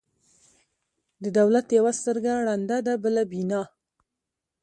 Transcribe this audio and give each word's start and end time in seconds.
د 1.23 1.25
دولت 1.39 1.67
یوه 1.77 1.91
سترګه 1.99 2.31
ړنده 2.47 2.77
ده، 2.85 2.93
بله 3.03 3.21
بینا. 3.31 3.61